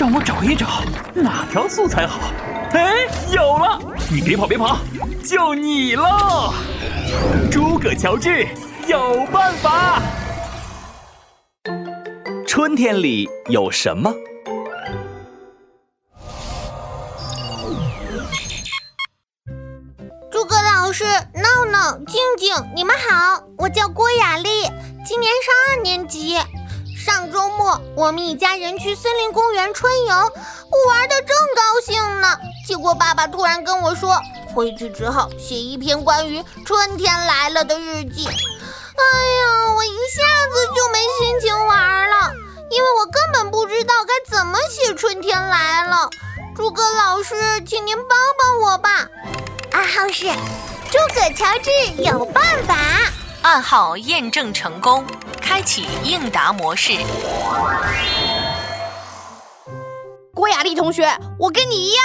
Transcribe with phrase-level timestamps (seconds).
[0.00, 0.66] 让我找一找
[1.14, 2.32] 哪条素材好。
[2.72, 3.78] 哎，有了！
[4.10, 4.78] 你别跑，别跑，
[5.22, 6.54] 就你喽！
[7.52, 8.48] 诸葛乔治
[8.86, 10.00] 有办法。
[12.46, 14.10] 春天里有什么？
[20.30, 24.62] 诸葛老师、闹闹、静静，你们好，我叫郭雅丽，
[25.04, 26.38] 今年上二年级。
[27.02, 34.20] 上周末我们一家人去森林公园春游，我玩的正高兴呢，结果爸爸突然跟我说，
[34.54, 38.26] 回去之后写一篇关于春天来了的日记。
[38.26, 42.34] 哎呀，我一下子就没心情玩了，
[42.70, 46.10] 因为我根本不知道该怎么写春天来了。
[46.54, 47.34] 诸葛老师，
[47.66, 48.08] 请您帮
[48.38, 49.08] 帮我吧。
[49.72, 50.26] 暗号是
[50.90, 51.70] 诸葛乔治
[52.02, 52.76] 有办法。
[53.42, 55.02] 暗号验证成功，
[55.40, 56.92] 开启应答模式。
[60.34, 62.02] 郭雅丽同学，我跟你一样，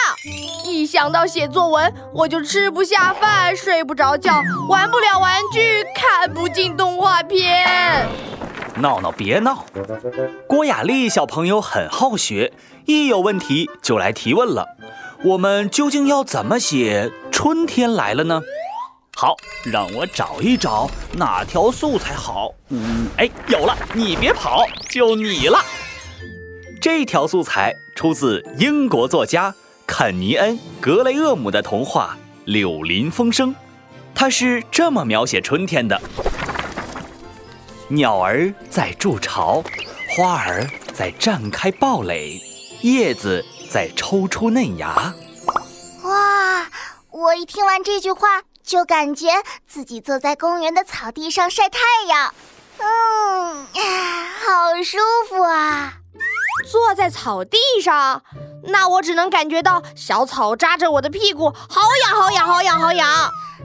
[0.63, 8.07] 一想到写作文，我就吃不下饭，睡不着觉，玩不了玩具，看不进动画片。
[8.77, 9.65] 闹闹别闹，
[10.48, 12.54] 郭雅丽小朋友很好学，
[12.85, 14.65] 一有问题就来提问了。
[15.26, 18.41] 我们究竟要怎么写春天来了呢？
[19.18, 22.54] 好，让我找一找哪条素材好。
[22.68, 25.58] 嗯，哎，有了，你别跑，就你了。
[26.82, 29.55] 这条素材出自英国作家
[29.88, 33.52] 肯尼恩·格雷厄姆的童话《柳林风声》，
[34.13, 35.99] 它是这么描写春天的：
[37.88, 39.63] 鸟儿在筑巢，
[40.10, 42.38] 花儿在绽开爆蕾，
[42.82, 45.13] 叶子在抽出嫩芽。
[46.04, 46.70] 哇，
[47.12, 48.43] 我一听完这句话。
[48.66, 49.27] 就感觉
[49.68, 52.34] 自己坐在公园的草地上晒太阳，
[52.80, 54.98] 嗯，好舒
[55.30, 55.94] 服啊！
[56.71, 58.24] 坐在草地上，
[58.63, 63.08] 那我只能感觉到小草扎着我的屁股，好痒好痒好痒好痒！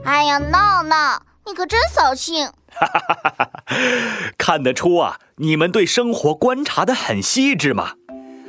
[0.05, 2.45] 哎呀，闹闹，你可真扫兴！
[2.69, 3.51] 哈哈哈哈哈！
[4.37, 7.93] 看得出啊，你们对生活观察的很细致嘛。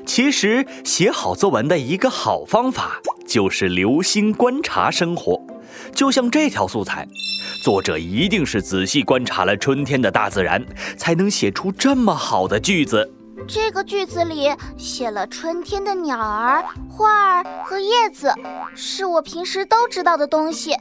[0.05, 5.42] 其实写好作文的一个好方法，就是留心观察生活。
[5.95, 7.07] 就像这条素材，
[7.65, 10.65] 作者一定是仔细观察了春天的大自然，
[10.97, 13.13] 才能写出这么好的句子。
[13.49, 18.33] 这个句子里写了春天的鸟儿、花儿和叶子，
[18.77, 20.77] 是我平时都知道的东西，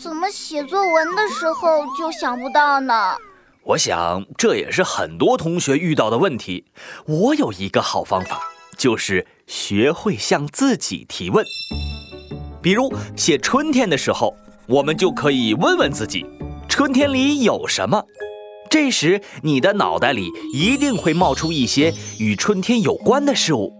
[0.00, 3.16] 怎么写作文的时候就想不到呢？
[3.64, 6.66] 我想这也是很多同学遇到的问题。
[7.06, 8.40] 我有一个好方法，
[8.78, 11.44] 就是学会向自己提问。
[12.66, 16.26] 比如写春天的时候，我们就可以问问自己：
[16.68, 18.04] 春天里有什么？
[18.68, 23.72] 这时你的脑袋里一定会冒出一些与春天有关的事物，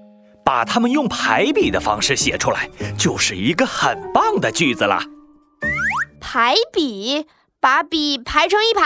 [0.44, 5.02] 把它们用排比的方式写出来，就是一个很棒的句子啦。
[6.20, 7.26] 排比，
[7.58, 8.82] 把笔排成一排。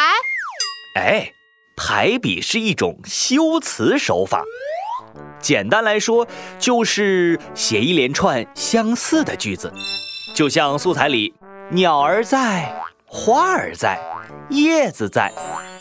[0.99, 1.31] 哎，
[1.77, 4.45] 排比是一种修辞手法。
[5.41, 6.27] 简单来说，
[6.59, 9.73] 就是写一连串相似的句子，
[10.35, 11.35] 就像素材里，
[11.71, 12.75] 鸟儿在，
[13.07, 13.99] 花儿在，
[14.51, 15.33] 叶子在。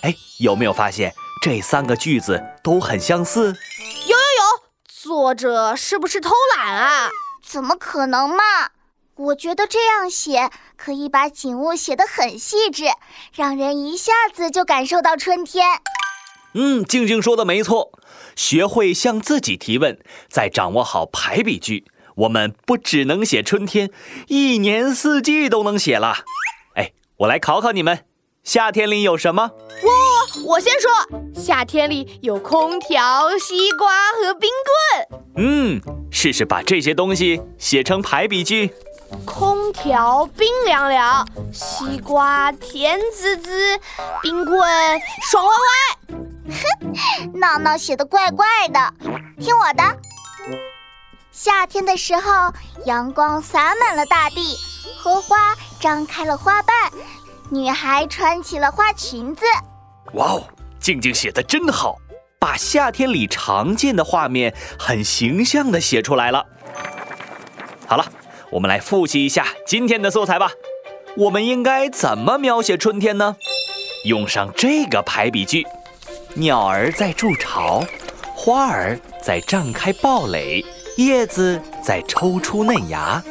[0.02, 3.48] 哎，有没有发现这三个句子都很相似？
[4.08, 7.10] 有有有，作者是不是偷懒啊？
[7.46, 8.44] 怎么可能嘛？
[9.16, 12.86] 我觉得这样写可以把景物写得很细致，
[13.34, 15.68] 让人一下子就感受到春天。
[16.54, 17.92] 嗯，静静说的没错。
[18.36, 20.00] 学会向自己提问，
[20.30, 23.92] 再掌握好排比句，我们不只能写春天，
[24.28, 26.20] 一年四季都能写了。
[26.76, 28.06] 哎，我来考考你们，
[28.44, 29.52] 夏天里有什么？
[29.84, 30.90] 我我先说，
[31.34, 34.50] 夏天里有空调、西瓜和冰
[35.06, 35.22] 棍。
[35.36, 38.74] 嗯，试试把这些东西写成排比句。
[39.26, 43.78] 空调冰凉凉，西瓜甜滋滋，
[44.22, 44.62] 冰棍
[45.30, 46.19] 爽歪歪。
[46.52, 48.94] 哼， 闹闹写的怪怪的，
[49.40, 49.84] 听我的。
[51.32, 52.54] 夏天的时候，
[52.86, 54.56] 阳光洒满了大地，
[54.98, 56.76] 荷花张开了花瓣，
[57.50, 59.46] 女孩穿起了花裙子。
[60.14, 60.44] 哇哦，
[60.80, 61.98] 静静写的真好，
[62.40, 66.46] 把夏天里常见的画面很形象的写出来了。
[67.88, 68.06] 好了，
[68.52, 70.52] 我们来复习一下今天的素材吧。
[71.16, 73.36] 我们应该怎么描写春天呢？
[74.06, 75.66] 用上这个排比句。
[76.36, 77.84] 鸟儿在筑巢，
[78.36, 80.64] 花儿在绽开爆蕾，
[80.98, 83.22] 叶子在抽出嫩芽。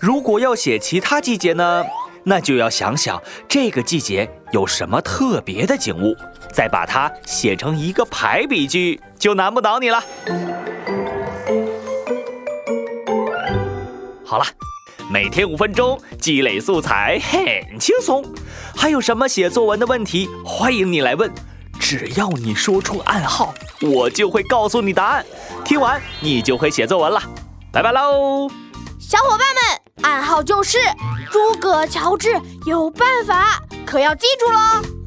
[0.00, 1.84] 如果要写其他季节呢，
[2.24, 6.16] 那就要想想这个季节有什么特别的景物，
[6.52, 10.02] 再把它写成一个排比句，就难不倒你了。
[14.24, 14.44] 好了，
[15.10, 18.24] 每天五分钟积累素材很轻松。
[18.74, 21.30] 还有什么写作文的问题，欢迎你来问。
[21.88, 25.24] 只要你说出暗号，我就会告诉你答案。
[25.64, 27.18] 听完你就会写作文了。
[27.72, 28.46] 拜拜喽！
[29.00, 30.76] 小伙伴们，暗号就是
[31.32, 34.97] 诸葛乔治有办法，可要记住喽。